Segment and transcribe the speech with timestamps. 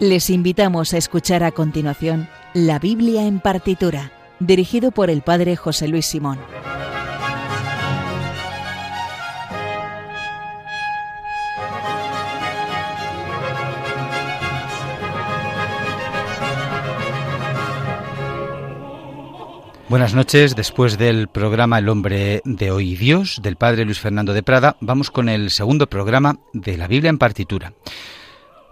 [0.00, 5.88] Les invitamos a escuchar a continuación La Biblia en partitura, dirigido por el Padre José
[5.88, 6.38] Luis Simón.
[19.90, 20.56] Buenas noches.
[20.56, 25.10] Después del programa El hombre de hoy Dios del padre Luis Fernando de Prada, vamos
[25.10, 27.74] con el segundo programa de la Biblia en partitura.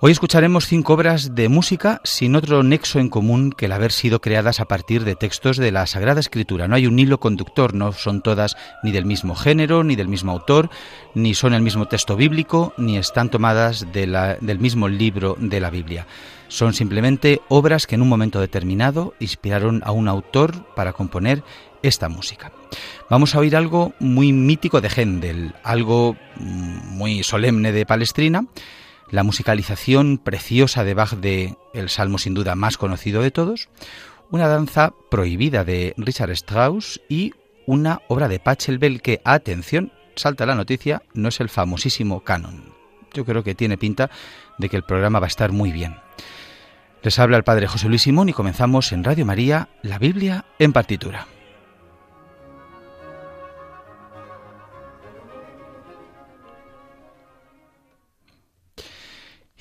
[0.01, 4.21] Hoy escucharemos cinco obras de música sin otro nexo en común que el haber sido
[4.21, 6.69] creadas a partir de textos de la Sagrada Escritura.
[6.69, 10.31] No hay un hilo conductor, no son todas ni del mismo género, ni del mismo
[10.31, 10.71] autor,
[11.15, 16.07] ni son el mismo texto bíblico, ni están tomadas del mismo libro de la Biblia.
[16.47, 21.43] Son simplemente obras que en un momento determinado inspiraron a un autor para componer
[21.83, 22.53] esta música.
[23.11, 28.45] Vamos a oír algo muy mítico de Händel, algo muy solemne de Palestrina,
[29.11, 33.69] la musicalización preciosa de Bach de el salmo sin duda más conocido de todos,
[34.31, 37.33] una danza prohibida de Richard Strauss y
[37.67, 42.75] una obra de Pachelbel que, atención, salta la noticia, no es el famosísimo canon.
[43.15, 44.11] Yo creo que tiene pinta
[44.59, 45.97] de que el programa va a estar muy bien.
[47.03, 50.73] Les habla el padre José Luis Simón y comenzamos en Radio María, la Biblia en
[50.73, 51.27] partitura.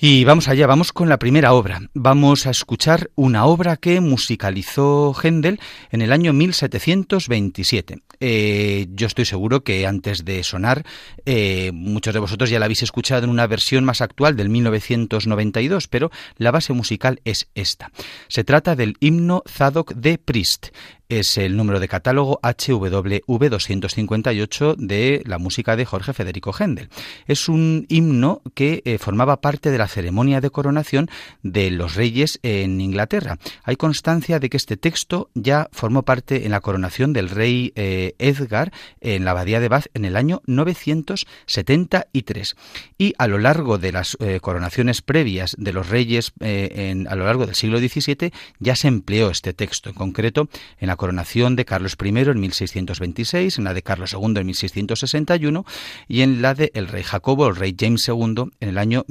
[0.00, 1.80] Y vamos allá, vamos con la primera obra.
[1.92, 5.58] Vamos a escuchar una obra que musicalizó Händel
[5.90, 7.98] en el año 1727.
[8.20, 10.84] Eh, yo estoy seguro que antes de sonar,
[11.26, 15.88] eh, muchos de vosotros ya la habéis escuchado en una versión más actual del 1992,
[15.88, 17.90] pero la base musical es esta.
[18.28, 20.68] Se trata del himno Zadok de Priest
[21.08, 26.90] es el número de catálogo HWV 258 de la música de Jorge Federico Händel.
[27.26, 31.08] Es un himno que eh, formaba parte de la ceremonia de coronación
[31.42, 33.38] de los reyes en Inglaterra.
[33.64, 38.14] Hay constancia de que este texto ya formó parte en la coronación del rey eh,
[38.18, 42.56] Edgar en la abadía de Bath en el año 973.
[42.98, 47.24] Y a lo largo de las eh, coronaciones previas de los reyes en, a lo
[47.24, 50.48] largo del siglo XVII ya se empleó este texto, en concreto
[50.78, 55.64] en la coronación de Carlos I en 1626, en la de Carlos II en 1661
[56.06, 59.04] y en la de el rey Jacobo, el rey James II, en el año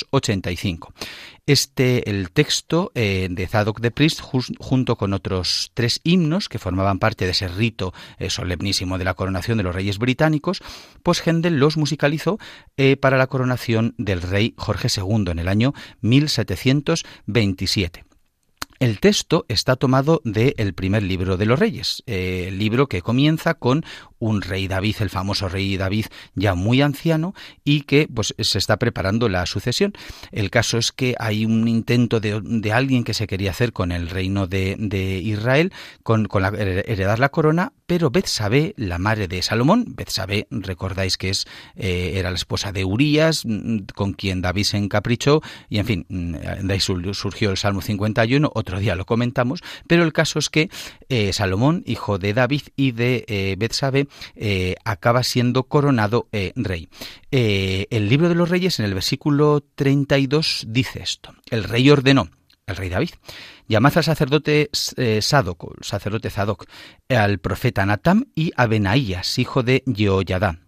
[0.00, 0.94] 1685.
[1.46, 6.98] Este, el texto eh, de Zadok de Priest, junto con otros tres himnos que formaban
[6.98, 10.60] parte de ese rito eh, solemnísimo de la coronación de los reyes británicos,
[11.02, 12.38] pues Händel los musicalizó
[12.76, 18.11] eh, para la coronación del rey Jorge II en el año 1727.
[18.82, 23.54] El texto está tomado del primer libro de los reyes, eh, el libro que comienza
[23.54, 23.84] con
[24.18, 27.32] un rey David, el famoso rey David, ya muy anciano
[27.62, 29.92] y que pues se está preparando la sucesión.
[30.32, 34.10] El caso es que hay un intento de, alguien que se quería hacer con el
[34.10, 35.72] reino de, Israel,
[36.02, 41.46] con, la, heredar la corona, pero Betsabé, la madre de Salomón, Betsabé, recordáis que es
[41.76, 46.06] eh, era la esposa de Urías, mm, con quien David se encaprichó, y en fin,
[46.08, 46.32] mm,
[46.66, 50.70] de ahí surgió el Salmo 51, otro día lo comentamos, pero el caso es que
[51.10, 56.88] eh, Salomón, hijo de David y de eh, Betsabé, eh, acaba siendo coronado rey.
[57.30, 61.34] El libro de los reyes en el versículo 32 dice esto.
[61.50, 62.30] El rey ordenó,
[62.72, 63.10] el rey David,
[63.68, 66.66] llamad al sacerdote Sadoc, el sacerdote Sadoc,
[67.08, 70.58] al profeta Natam y a Benaías, hijo de Jehoyadá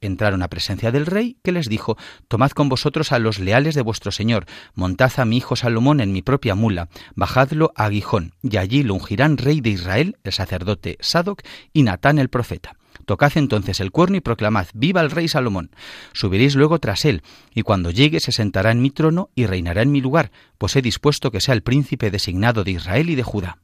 [0.00, 1.96] entraron a presencia del rey, que les dijo,
[2.28, 6.12] Tomad con vosotros a los leales de vuestro señor, montad a mi hijo Salomón en
[6.12, 10.96] mi propia mula, bajadlo a Gijón, y allí lo ungirán rey de Israel, el sacerdote
[11.00, 12.79] Sadoc, y Natán el profeta.
[13.04, 15.70] Tocad entonces el cuerno y proclamad, viva el rey Salomón.
[16.12, 17.22] Subiréis luego tras él,
[17.54, 20.82] y cuando llegue se sentará en mi trono y reinará en mi lugar, pues he
[20.82, 23.58] dispuesto que sea el príncipe designado de Israel y de Judá.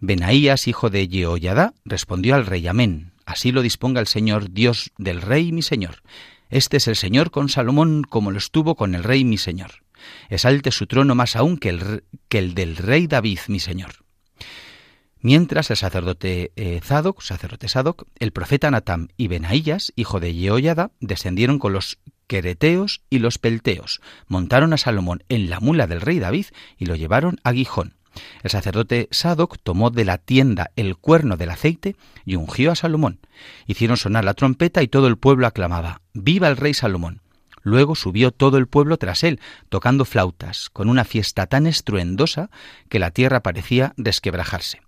[0.00, 3.12] Benaías, hijo de Jehoiada, respondió al rey, amén.
[3.24, 6.02] Así lo disponga el Señor, Dios del rey mi Señor.
[6.48, 9.82] Este es el Señor con Salomón como lo estuvo con el rey mi Señor.
[10.28, 14.05] Esalte su trono más aún que el del rey David mi Señor.
[15.26, 20.92] Mientras el sacerdote eh, Zadok, sacerdote Zadok, el profeta Natam y Benaías, hijo de Jehoiada,
[21.00, 26.20] descendieron con los quereteos y los pelteos, montaron a Salomón en la mula del rey
[26.20, 26.46] David
[26.78, 27.96] y lo llevaron a Gijón.
[28.44, 33.18] El sacerdote Sadoc tomó de la tienda el cuerno del aceite y ungió a Salomón.
[33.66, 37.20] Hicieron sonar la trompeta y todo el pueblo aclamaba Viva el rey Salomón.
[37.64, 39.40] Luego subió todo el pueblo tras él,
[39.70, 42.48] tocando flautas, con una fiesta tan estruendosa
[42.88, 44.85] que la tierra parecía desquebrajarse.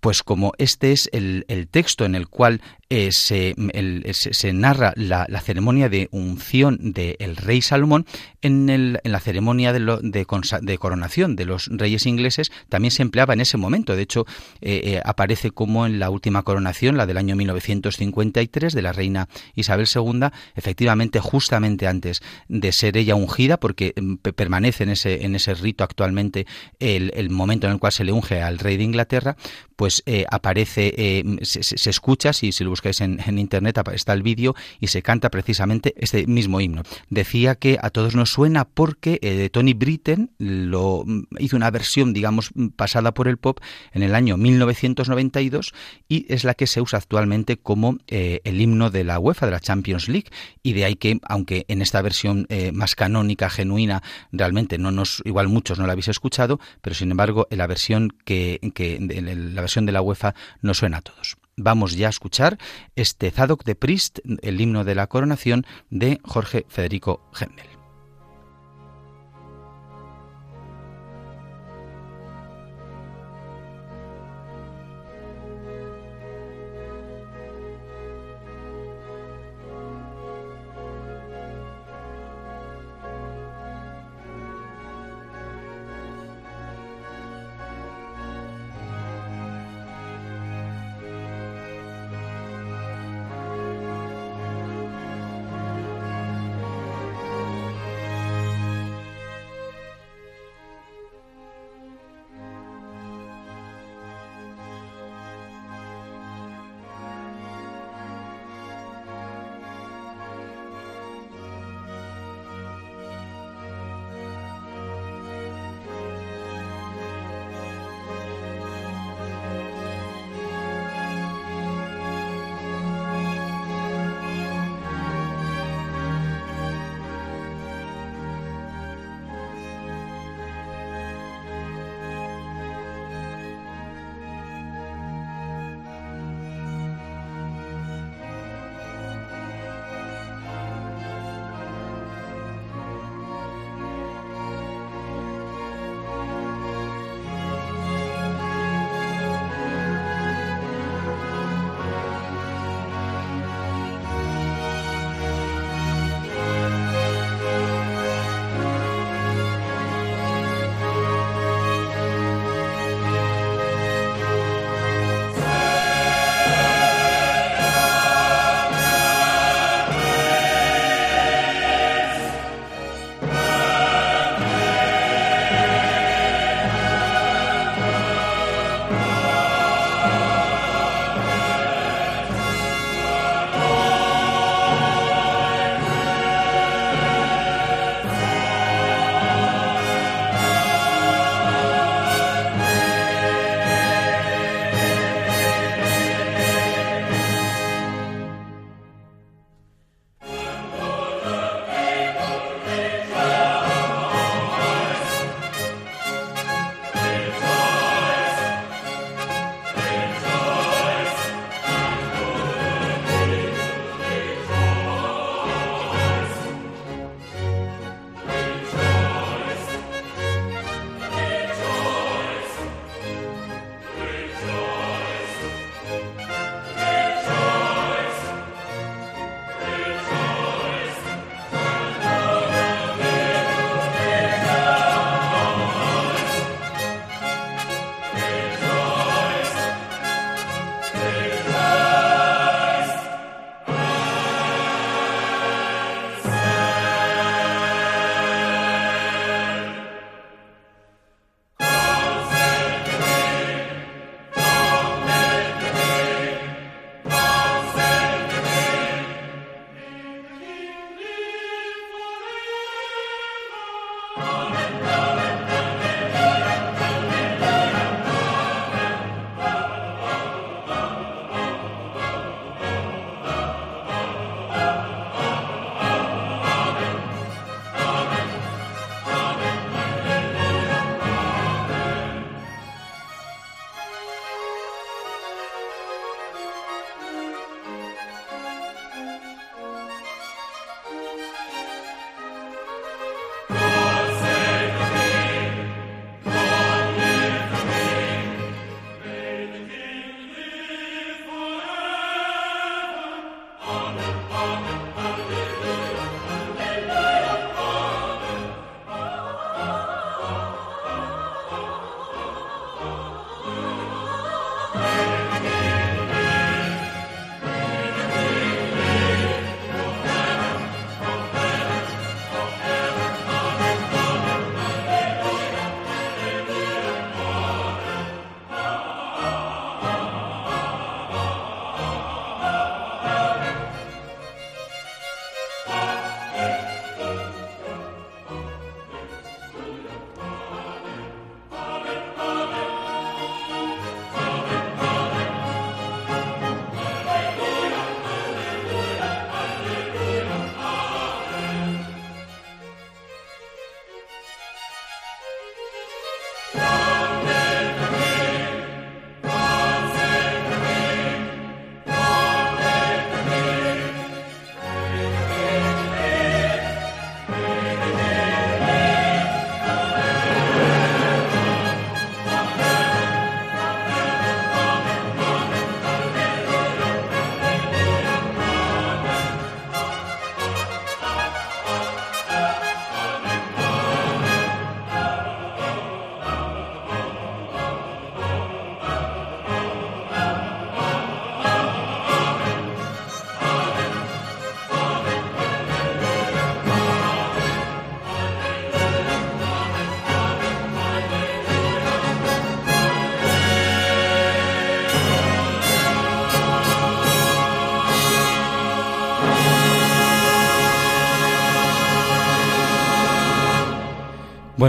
[0.00, 2.60] Pues como este es el, texto en el cual
[2.90, 8.06] eh, se, narra la, ceremonia de unción del rey Salomón
[8.40, 13.94] en, la ceremonia de, coronación de los reyes ingleses, también se empleaba en ese momento.
[13.94, 14.24] De hecho,
[14.62, 19.28] eh, eh, aparece como en la última coronación, la del año 1953, de la reina
[19.54, 25.84] Isabel II, efectivamente justamente antes de ser ella ungida, porque mm, permanece en ese, rito
[25.84, 26.46] actualmente
[26.78, 29.36] el, momento en el cual se le unge al rey de Inglaterra,
[29.76, 34.86] pues aparece, eh, se, escucha, si, si lo buscáis en, internet está el vídeo y
[34.86, 36.82] se canta precisamente este mismo himno.
[37.10, 42.12] Decía que a todos nos suena porque eh, Tony Britten lo mm, hizo una versión,
[42.12, 43.58] digamos, pasada por el pop
[43.92, 45.72] en el año 1992
[46.08, 49.60] y es la que se usa actualmente como el himno de la UEFA, de la
[49.60, 50.28] Champions League,
[50.62, 54.02] y de ahí que, aunque en esta versión más canónica, genuina,
[54.32, 58.12] realmente no nos, igual muchos no la habéis escuchado, pero sin embargo, en la versión
[58.24, 61.36] que, la de la UEFA no suena a todos.
[61.60, 62.56] Vamos ya a escuchar
[62.94, 67.67] este Zadok de Priest, el himno de la coronación de Jorge Federico Händel.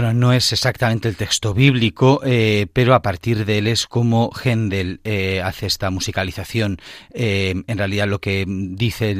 [0.00, 4.30] Bueno, no es exactamente el texto bíblico, eh, pero a partir de él es como
[4.32, 6.78] Händel eh, hace esta musicalización.
[7.12, 9.10] Eh, en realidad lo que dice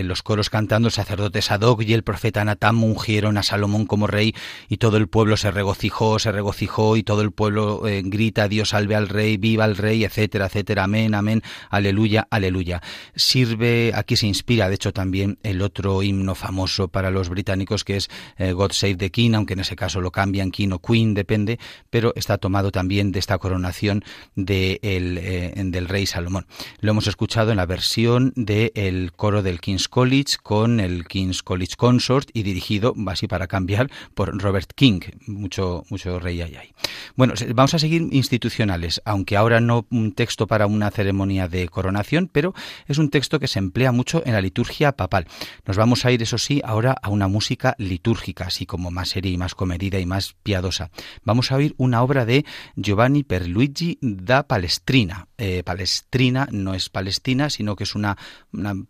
[0.00, 4.06] en los coros cantando el sacerdote Sadoc y el profeta Natam ungieron a Salomón como
[4.06, 4.34] rey
[4.68, 8.94] y todo el pueblo se regocijó, se regocijó y todo el pueblo grita Dios salve
[8.94, 12.82] al rey, viva el rey, etcétera, etcétera, amén, amén, aleluya, aleluya.
[13.14, 17.96] Sirve, aquí se inspira, de hecho también el otro himno famoso para los británicos que
[17.96, 21.58] es God Save the King, aunque en ese caso lo cambian King o Queen, depende,
[21.90, 26.46] pero está tomado también de esta coronación de el, eh, del rey Salomón.
[26.80, 31.76] Lo hemos escuchado en la versión del coro del King's College con el King's College
[31.76, 35.00] Consort y dirigido, así para cambiar, por Robert King.
[35.26, 36.72] Mucho, mucho rey hay ahí.
[37.16, 42.28] Bueno, vamos a seguir institucionales, aunque ahora no un texto para una ceremonia de coronación,
[42.32, 42.54] pero
[42.86, 45.26] es un texto que se emplea mucho en la liturgia papal.
[45.66, 49.32] Nos vamos a ir, eso sí, ahora a una música litúrgica, así como más seria
[49.32, 50.90] y más comedida y más piadosa.
[51.24, 52.44] Vamos a oír una obra de
[52.76, 55.28] Giovanni Perluigi da Palestrina.
[55.38, 58.16] Eh, Palestrina no es Palestina, sino que es una,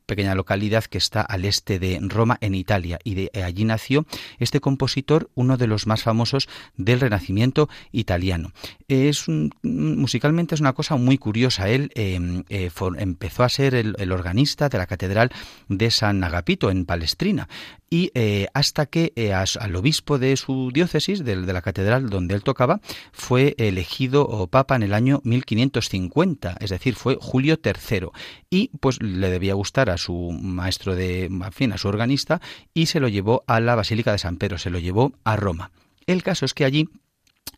[0.07, 4.07] pequeña localidad que está al este de Roma, en Italia, y de allí nació
[4.39, 8.53] este compositor, uno de los más famosos del Renacimiento italiano.
[8.89, 9.27] Es
[9.63, 11.69] musicalmente es una cosa muy curiosa.
[11.69, 15.31] Él em, eh, empezó a ser el, organista de la catedral
[15.69, 17.49] de San Agapito en Palestrina
[17.91, 22.35] y eh, hasta que eh, al obispo de su diócesis, de, de, la catedral donde
[22.35, 22.81] él tocaba,
[23.13, 28.09] fue elegido papa en el año 1550, es decir, fue Julio III.
[28.51, 32.41] Y pues le debía gustar a su maestro de, en fin, a su organista,
[32.73, 35.71] y se lo llevó a la Basílica de San Pedro, se lo llevó a Roma.
[36.07, 36.89] El caso es que allí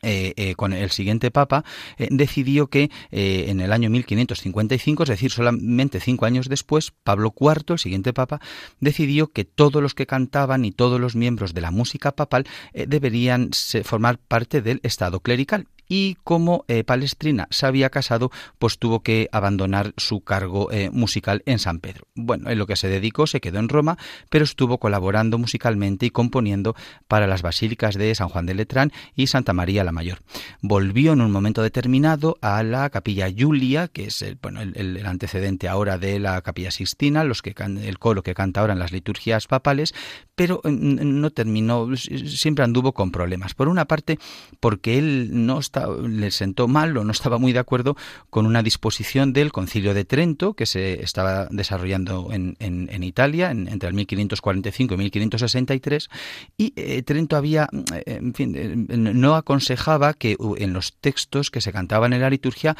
[0.02, 1.64] eh, eh, con el siguiente papa,
[1.98, 7.74] eh, decidió que en el año 1555, es decir, solamente cinco años después, Pablo IV,
[7.74, 8.40] el siguiente papa,
[8.80, 13.50] decidió que todos los que cantaban y todos los miembros de la música papal deberían
[13.84, 19.92] formar parte del Estado clerical y como Palestrina se había casado, pues tuvo que abandonar
[19.96, 22.08] su cargo musical en San Pedro.
[22.16, 23.96] Bueno, en lo que se dedicó se quedó en Roma,
[24.28, 26.74] pero estuvo colaborando musicalmente y componiendo
[27.06, 30.18] para las basílicas de San Juan de Letrán y Santa María la Mayor.
[30.60, 35.68] Volvió en un momento determinado a la capilla Julia, que es el, bueno, el, antecedente
[35.68, 39.46] ahora de la capilla Sistina, los que el coro que canta ahora en las liturgias
[39.46, 39.94] papales,
[40.34, 43.54] pero mm, no terminó, siempre anduvo con problemas.
[43.54, 44.18] Por una parte,
[44.60, 45.60] porque él no
[46.06, 47.96] le sentó mal o no estaba muy de acuerdo
[48.30, 53.88] con una disposición del Concilio de Trento que se estaba desarrollando en, en, Italia entre
[53.88, 56.08] el 1545 y 1563
[56.56, 59.36] y eh, Trento había, eh, en fin, eh, no
[59.76, 62.76] aconsejaba que en los textos que se cantaban en la liturgia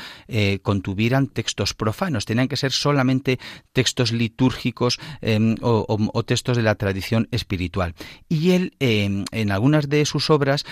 [0.63, 3.39] contuvieran textos profanos, tenían que ser solamente
[3.73, 7.95] textos litúrgicos em, o, textos de la tradición espiritual.
[8.29, 10.65] Y él, em, en algunas de sus obras,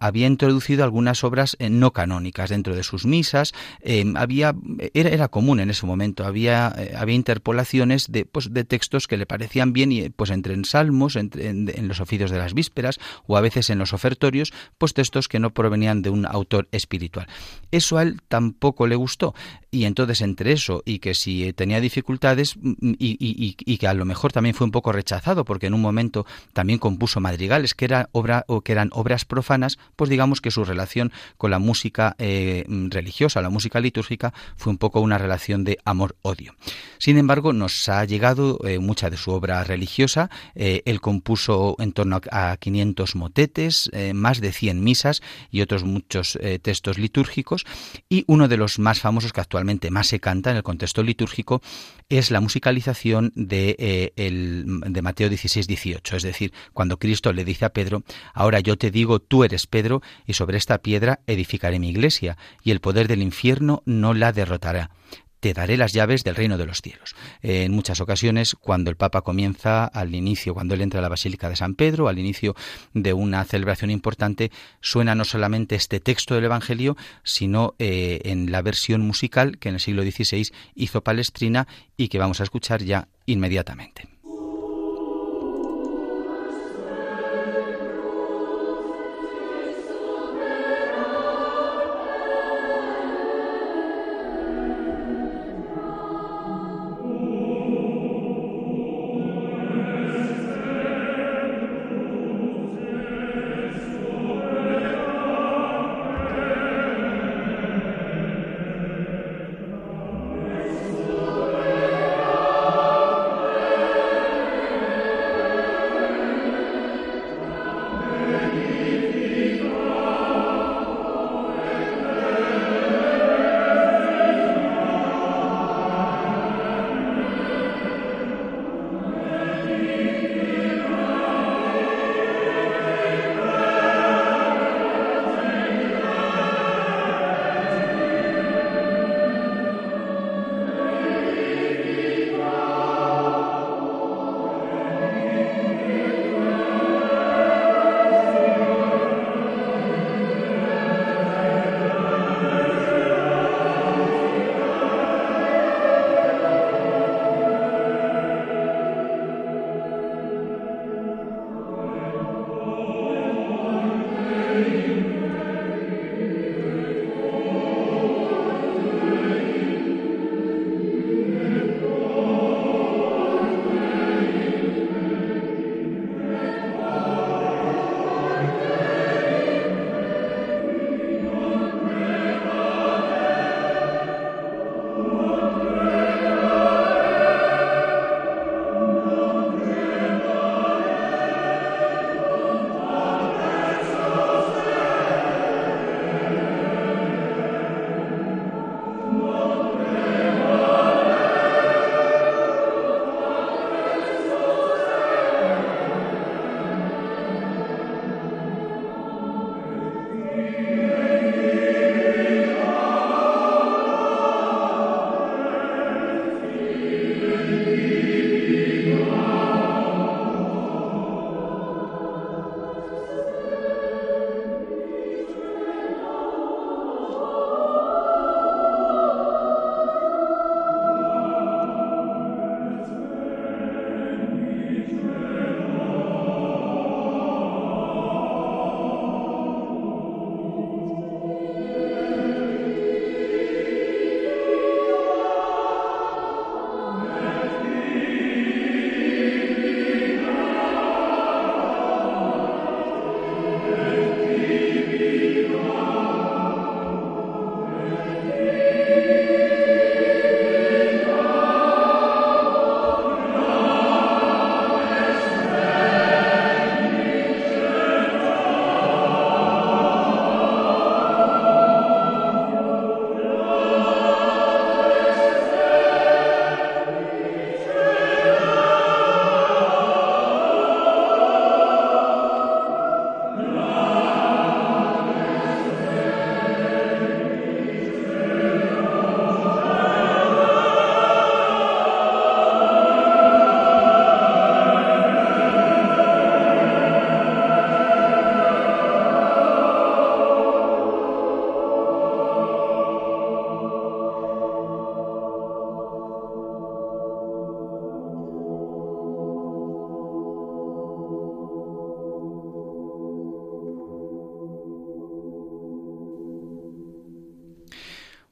[0.00, 3.52] había introducido algunas obras eh, no canónicas dentro de sus misas.
[3.82, 4.54] Eh, había,
[4.94, 9.16] era, era, común en ese momento, había, eh, había interpolaciones de, pues, de textos que
[9.16, 12.98] le parecían bien, y, pues entre en salmos, entre, en, los oficios de las vísperas
[13.26, 17.26] o a veces en los ofertorios, pues textos que no provenían de un autor espiritual.
[17.70, 19.32] Eso a él tampoco le gustó.
[19.70, 23.94] Y entonces entre eso y que si tenía dificultades mm, mm, y, y, que a
[23.94, 27.88] lo mejor también fue un poco rechazado porque en un momento también compuso madrigales que,
[28.12, 33.40] o que eran obras profanas, pues digamos que su relación con la música eh, religiosa,
[33.40, 36.56] la música litúrgica, fue un poco una relación de amor-odio.
[36.98, 40.30] Sin embargo, nos ha llegado eh, mucha de su obra religiosa.
[40.56, 45.19] Eh, él compuso en torno a 500 motetes, más de 100 misas
[45.50, 47.64] y otros muchos textos litúrgicos.
[48.08, 51.62] Y uno de los más famosos que actualmente más se canta en el contexto litúrgico
[52.08, 56.16] es la musicalización de, de Mateo 16-18.
[56.16, 58.02] Es decir, cuando Cristo le dice a Pedro,
[58.34, 62.70] ahora yo te digo, tú eres Pedro, y sobre esta piedra edificaré mi iglesia, y
[62.70, 64.90] el poder del infierno no la derrotará
[65.40, 67.16] te daré las llaves del reino de los cielos.
[67.42, 71.48] En muchas ocasiones, cuando el Papa comienza al inicio, cuando él entra a la Basílica
[71.48, 72.54] de San Pedro, al inicio
[72.94, 78.62] de una celebración importante, suena no solamente este texto del Evangelio, sino eh, en la
[78.62, 81.66] versión musical que en el siglo XVI hizo Palestrina
[81.96, 84.08] y que vamos a escuchar ya inmediatamente.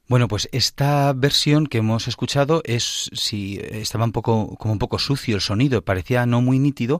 [0.09, 4.97] Bueno, pues esta versión que hemos escuchado es si estaba un poco como un poco
[4.97, 6.99] sucio el sonido, parecía no muy nítido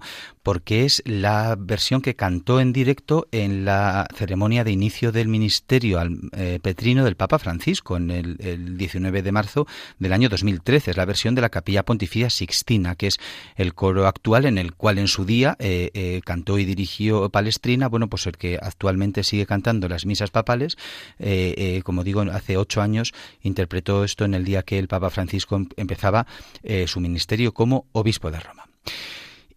[0.50, 6.00] porque es la versión que cantó en directo en la ceremonia de inicio del ministerio
[6.00, 9.68] al eh, petrino del Papa Francisco en el, 19 de marzo
[10.00, 10.90] del año 2013.
[10.90, 13.20] Es la versión de la Capilla Pontificia Sixtina, que es
[13.58, 17.88] el coro actual en el cual en su día eh, eh, cantó y dirigió Palestrina.
[17.88, 20.78] Bueno, pues el que actualmente sigue cantando las misas papales,
[21.84, 25.70] como digo, hace ocho años interpretó esto en el día que el Papa Francisco em-,
[25.78, 26.26] empezaba
[26.88, 28.66] su ministerio como obispo de Roma.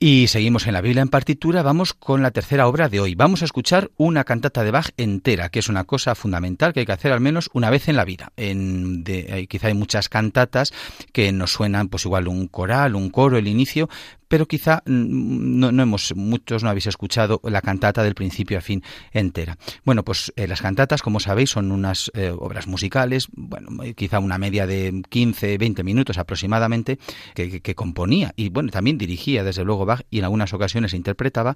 [0.05, 3.15] Y seguimos en la Biblia en partitura, vamos con la tercera obra de hoy.
[3.15, 6.87] Vamos a escuchar una cantata de Bach entera, que es una cosa fundamental que hay
[6.87, 8.33] que hacer al menos una vez en la vida.
[8.37, 9.05] En,
[9.49, 10.73] quizá hay muchas cantatas
[11.13, 13.89] que nos suenan pues igual un coral, un coro, el inicio,
[14.33, 18.83] pero quizá mm, no, hemos, muchos no habéis escuchado la cantata del principio a fin
[19.13, 19.59] entera.
[19.85, 24.39] Bueno, pues eh, las cantatas, como sabéis, son unas eh, obras musicales, bueno, quizá una
[24.39, 26.99] media de 15, 20 minutos aproximadamente,
[27.35, 31.55] que, componía y bueno, también dirigía desde luego Bach y en algunas ocasiones interpretaba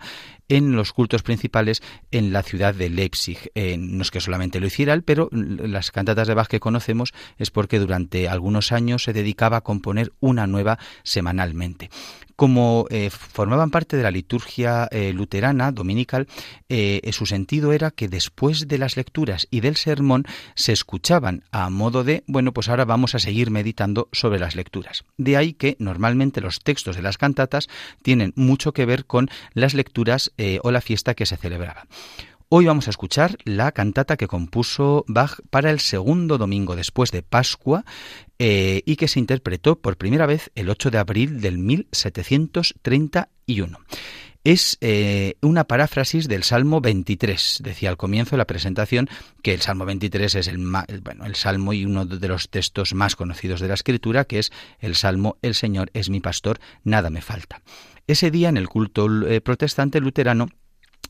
[0.50, 3.38] en los cultos principales en la ciudad de Leipzig.
[3.54, 7.14] Eh, no es que solamente lo hiciera él, pero las cantatas de Bach que conocemos
[7.38, 11.88] es porque durante algunos años se dedicaba a componer una nueva semanalmente
[12.37, 16.29] como eh, formaban parte de la liturgia eh, luterana dominical,
[16.68, 21.70] eh, su sentido era que después de las lecturas y del sermón se escuchaban a
[21.70, 25.05] modo de, bueno, pues ahora vamos a seguir meditando sobre las lecturas.
[25.16, 27.68] De ahí que normalmente los textos de las cantatas
[28.03, 31.87] tienen mucho que ver con las lecturas o la fiesta que se celebraba.
[32.48, 37.22] Hoy vamos a escuchar la cantata que compuso Bach para el segundo domingo después de
[37.22, 37.85] Pascua
[38.38, 43.80] eh, y que se interpretó por primera vez el 8 de abril del 1731.
[44.44, 47.62] Es eh, una paráfrasis del Salmo 23.
[47.64, 49.09] Decía al comienzo de la presentación
[49.42, 50.59] que el Salmo 23 es el,
[51.02, 54.52] bueno, el Salmo y uno de los textos más conocidos de la Escritura, que es
[54.78, 57.61] el Salmo El Señor es mi pastor, nada me falta.
[58.06, 60.46] Ese día en el culto eh, protestante luterano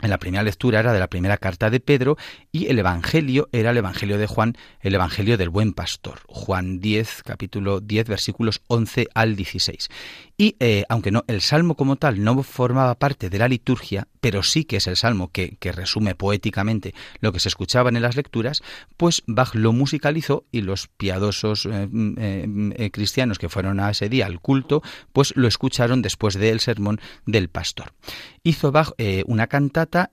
[0.03, 2.17] en la primera lectura era de la primera carta de Pedro
[2.53, 6.21] y el Evangelio era el Evangelio de Juan, el Evangelio del buen pastor.
[6.27, 9.89] Juan 10, capítulo 10, versículos 11 al 16.
[10.39, 14.43] Y eh, aunque no, el salmo como tal no formaba parte de la liturgia, pero
[14.43, 18.63] sí que es el salmo que, resume poéticamente lo que se escuchaba en las lecturas,
[18.97, 24.09] pues Bach lo musicalizó y los piadosos eh, mm, eh, cristianos que fueron a ese
[24.09, 27.95] día al culto, pues lo escucharon después del sermón del pastor.
[28.43, 28.93] Hizo Bach
[29.27, 30.13] una cantata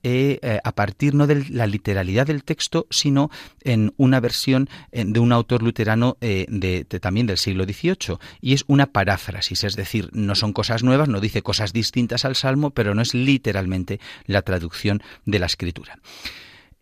[0.64, 3.30] a partir no de la literalidad del texto, sino
[3.62, 8.88] en una versión de un autor luterano de, también del siglo XVIII, y es una
[8.88, 13.02] paráfrasis, es decir, no son cosas nuevas, no dice cosas distintas al Salmo, pero no
[13.02, 16.00] es literalmente la traducción de la escritura.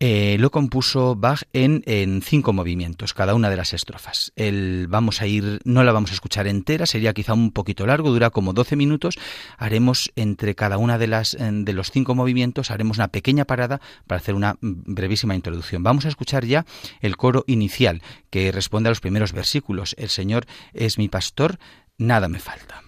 [0.04, 4.32] Eh, lo compuso Bach en, en, cinco movimientos, cada una de las estrofas.
[4.34, 8.10] El, vamos a ir, no la vamos a escuchar entera, sería quizá un poquito largo,
[8.10, 9.16] dura como 12 minutos.
[9.58, 14.18] Haremos entre cada una de las de los cinco movimientos, haremos una pequeña parada para
[14.18, 15.84] hacer una brevísima introducción.
[15.84, 16.66] Vamos a escuchar ya
[17.00, 19.94] el coro inicial que responde a los primeros versículos.
[19.98, 21.60] El Señor es mi pastor,
[21.96, 22.82] nada me falta.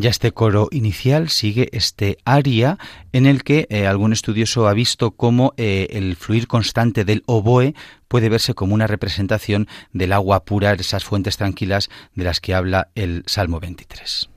[0.00, 2.78] Ya este coro inicial sigue este aria
[3.12, 7.74] en el que eh, algún estudioso ha visto cómo eh, el fluir constante del oboe
[8.08, 12.88] puede verse como una representación del agua pura, esas fuentes tranquilas de las que habla
[12.94, 14.30] el Salmo 23.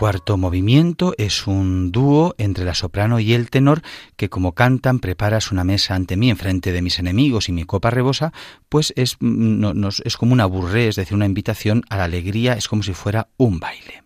[0.00, 3.82] Cuarto movimiento es un dúo entre la soprano y el tenor
[4.16, 7.90] que como cantan preparas una mesa ante mí enfrente de mis enemigos y mi copa
[7.90, 8.32] rebosa,
[8.70, 12.66] pues es, mm, es como una burré, es decir, una invitación a la alegría, es
[12.66, 14.02] como si fuera un baile.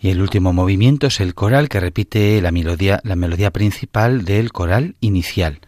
[0.00, 4.50] Y el último movimiento es el coral que repite la melodía, la melodía principal del
[4.50, 5.60] coral inicial.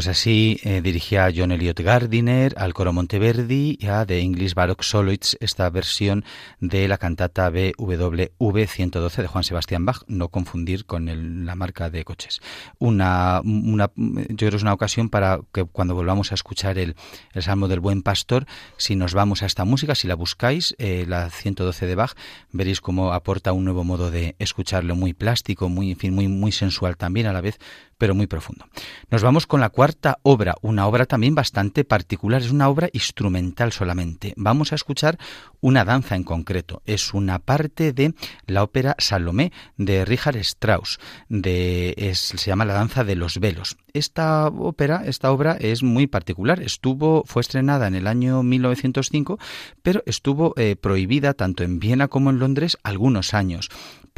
[0.00, 4.54] Pues así eh, dirigía a John Elliot Gardiner, al coro Monteverdi y a The English
[4.54, 6.24] Baroque Soloists esta versión
[6.58, 12.02] de la cantata BWV 112 de Juan Sebastián Bach, no confundir con la marca de
[12.04, 12.40] coches.
[12.78, 16.96] Una, una, yo creo que es una ocasión para que cuando volvamos a escuchar el,
[17.34, 18.46] el Salmo del Buen Pastor,
[18.78, 22.14] si nos vamos a esta música, si la buscáis, eh, la 112 de Bach,
[22.52, 26.52] veréis cómo aporta un nuevo modo de escucharlo, muy plástico, muy, en fin, muy, muy
[26.52, 27.58] sensual también a la vez,
[28.00, 28.64] pero muy profundo.
[29.10, 33.72] Nos vamos con la cuarta obra, una obra también bastante particular, es una obra instrumental
[33.72, 34.32] solamente.
[34.38, 35.18] Vamos a escuchar
[35.60, 38.14] una danza en concreto, es una parte de
[38.46, 43.76] la ópera Salomé de Richard Strauss, se llama La danza de los velos.
[43.92, 49.38] Esta ópera, esta obra es muy particular, estuvo fue estrenada en el año 1905,
[49.82, 53.68] pero estuvo eh, prohibida tanto en Viena como en Londres algunos años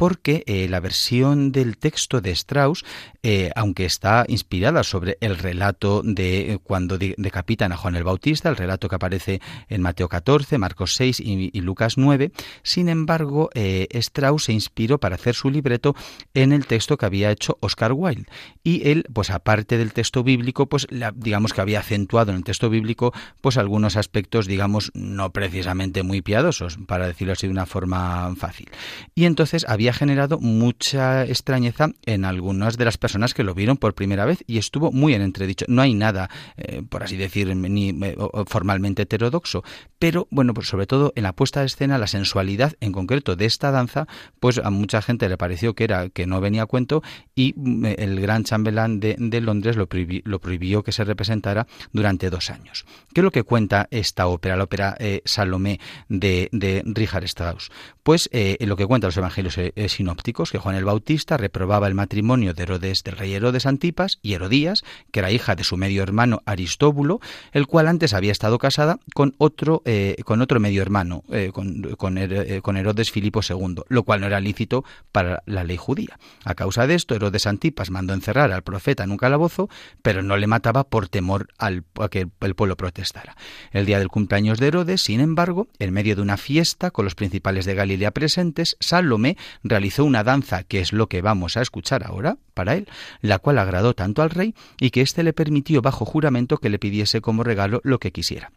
[0.03, 2.83] porque eh, la versión del texto de Strauss,
[3.23, 8.49] eh, aunque está inspirada sobre el relato de eh, cuando decapitan a Juan el Bautista,
[8.49, 9.39] el relato que aparece
[9.69, 15.35] en Mateo 14, Marcos 6 y, Lucas 9, sin embargo, Strauss se inspiró para hacer
[15.35, 15.95] su libreto
[16.33, 18.25] en el texto que había hecho Oscar Wilde.
[18.61, 20.85] Y él, pues aparte del texto bíblico, pues
[21.15, 26.21] digamos que había acentuado en el texto bíblico, pues algunos aspectos, digamos, no precisamente muy
[26.21, 28.69] piadosos, para decirlo así de una forma fácil.
[29.15, 33.77] Y entonces había había generado mucha extrañeza en algunas de las personas que lo vieron
[33.77, 35.65] por primera vez y estuvo muy en entredicho.
[35.69, 38.15] No hay nada, eh, por así decir, ni eh,
[38.47, 39.63] formalmente heterodoxo,
[39.99, 43.45] pero bueno, pues sobre todo en la puesta de escena, la sensualidad en concreto de
[43.45, 44.07] esta danza,
[44.39, 47.03] pues a mucha gente le pareció que era que no venía a cuento
[47.35, 52.85] y mm, el gran chambelán de, Londres lo, prohibió, que se representara durante dos años.
[53.13, 55.79] ¿Qué es lo que cuenta esta ópera, la ópera eh, Salomé
[56.09, 57.69] de, de Richard Strauss?
[58.01, 62.53] Pues lo que cuenta los evangelios eh, sinópticos que Juan el Bautista reprobaba el matrimonio
[62.53, 66.41] de Herodes del rey Herodes Antipas y Herodías, que era hija de su medio hermano
[66.45, 67.19] Aristóbulo,
[67.51, 71.95] el cual antes había estado casada con otro eh, con otro medio hermano, eh, con,
[71.97, 76.17] con, Herodes Filipo II, lo cual no era lícito para la ley judía.
[76.43, 79.69] A causa de esto, Herodes Antipas mandó encerrar al profeta en un calabozo,
[80.01, 81.71] pero no le mataba por temor a
[82.09, 83.35] que el pueblo protestara.
[83.71, 87.15] El día del cumpleaños de Herodes, sin embargo, en medio de una fiesta con los
[87.15, 92.05] principales de Galilea presentes, Salomé realizó una danza, que es lo que vamos a escuchar
[92.05, 92.87] ahora para él,
[93.21, 96.79] la cual agradó tanto al rey y que éste le permitió bajo juramento que le
[96.79, 98.51] pidiese como regalo lo que quisiera.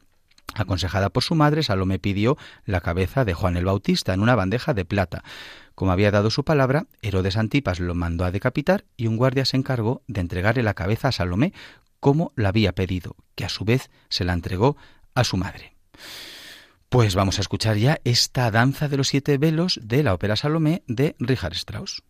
[0.55, 4.75] Aconsejada por su madre, Salomé pidió la cabeza de Juan el Bautista en una bandeja
[4.75, 5.23] de plata.
[5.75, 9.57] Como había dado su palabra, Herodes Antipas lo mandó a decapitar y un guardia se
[9.57, 11.53] encargó de entregarle la cabeza a Salomé
[12.01, 14.77] como la había pedido, que a su vez se la entregó
[15.15, 15.75] a su madre.
[16.89, 20.83] Pues vamos a escuchar ya esta danza de los siete velos de la ópera Salomé
[20.87, 22.03] de Richard Strauss.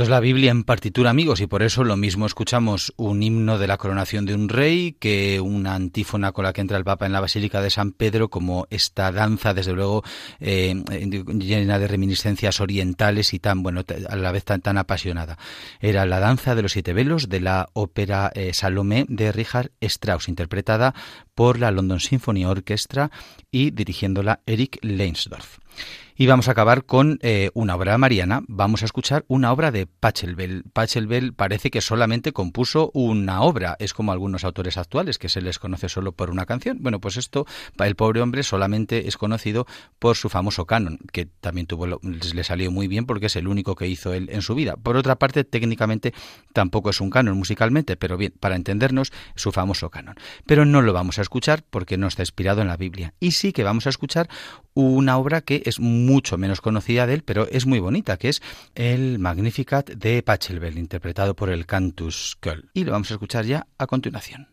[0.00, 3.58] Esto es la Biblia en partitura, amigos, y por eso lo mismo escuchamos un himno
[3.58, 7.04] de la coronación de un rey que una antífona con la que entra el Papa
[7.04, 10.02] en la Basílica de San Pedro, como esta danza, desde luego,
[10.40, 10.74] eh,
[11.38, 15.36] llena de reminiscencias orientales y tan, bueno, a la vez tan, apasionada.
[15.80, 20.30] Era la danza de los siete velos de la ópera eh, Salomé de Richard Strauss,
[20.30, 20.94] interpretada
[21.34, 23.10] por la London Symphony Orchestra
[23.50, 25.58] y dirigiéndola Eric Leinsdorf.
[26.20, 28.42] Y vamos a acabar con eh, una obra mariana.
[28.46, 30.64] Vamos a escuchar una obra de Pachelbel.
[30.70, 33.74] Pachelbel parece que solamente compuso una obra.
[33.78, 36.76] Es como algunos autores actuales que se les conoce solo por una canción.
[36.82, 37.46] Bueno, pues esto,
[37.78, 39.66] el pobre hombre solamente es conocido
[39.98, 43.74] por su famoso canon, que también tuvo, le salió muy bien porque es el único
[43.74, 44.76] que hizo él en su vida.
[44.76, 46.12] Por otra parte, técnicamente
[46.52, 50.16] tampoco es un canon musicalmente, pero bien, para entendernos, su famoso canon.
[50.44, 53.14] Pero no lo vamos a escuchar porque no está inspirado en la Biblia.
[53.20, 54.28] Y sí que vamos a escuchar
[54.74, 55.80] una obra que es
[56.10, 58.42] mucho menos conocida de él, pero es muy bonita, que es
[58.74, 62.70] el Magnificat de Pachelbel, interpretado por el Cantus Köll.
[62.74, 64.48] Y lo vamos a escuchar ya a continuación.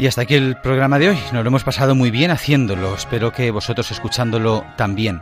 [0.00, 1.18] Y hasta aquí el programa de hoy.
[1.30, 2.94] Nos lo hemos pasado muy bien haciéndolo.
[2.94, 5.20] Espero que vosotros escuchándolo también.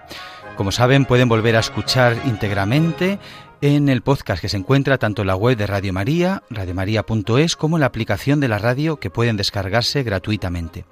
[0.54, 3.18] Como saben, pueden volver a escuchar íntegramente
[3.60, 7.76] en el podcast que se encuentra tanto en la web de Radio María, radiomaria.es, como
[7.76, 10.84] en la aplicación de la radio que pueden descargarse gratuitamente.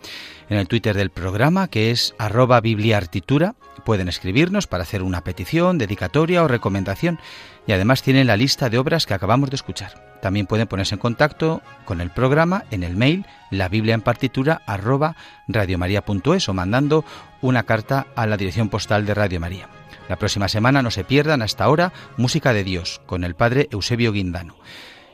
[0.49, 5.79] En el Twitter del programa, que es arroba bibliartitura, pueden escribirnos para hacer una petición,
[5.79, 7.21] dedicatoria o recomendación
[7.69, 10.06] y además tienen la lista de obras que acabamos de escuchar.
[10.27, 14.61] También pueden ponerse en contacto con el programa en el mail la biblia en partitura
[14.67, 15.15] arroba
[15.47, 17.05] radiomaria.es o mandando
[17.43, 19.69] una carta a la dirección postal de Radio María.
[20.09, 24.11] La próxima semana no se pierdan hasta ahora Música de Dios con el padre Eusebio
[24.11, 24.57] Guindano.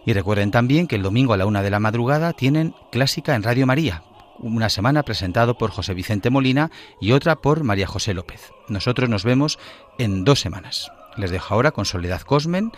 [0.06, 3.42] Y recuerden también que el domingo a la una de la madrugada tienen Clásica en
[3.42, 4.04] Radio María,
[4.38, 6.70] una semana presentado por José Vicente Molina
[7.02, 8.50] y otra por María José López.
[8.68, 9.58] Nosotros nos vemos
[9.98, 10.90] en dos semanas.
[11.18, 12.72] Les dejo ahora con Soledad Cosmen,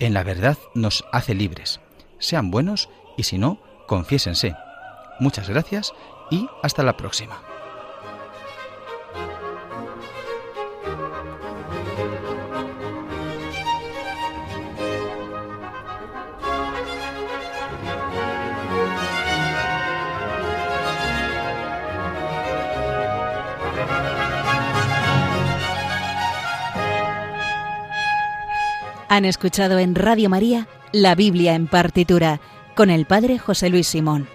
[0.00, 1.80] En la verdad nos hace libres.
[2.18, 4.54] Sean buenos y si no, confiésense.
[5.18, 5.92] Muchas gracias
[6.30, 7.47] y hasta la próxima.
[29.08, 32.40] Han escuchado en Radio María La Biblia en partitura
[32.76, 34.28] con el Padre José Luis Simón.